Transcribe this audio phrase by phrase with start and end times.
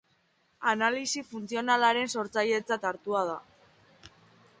[0.69, 3.37] Analisi funtzionalaren sortzailetzat hartua da.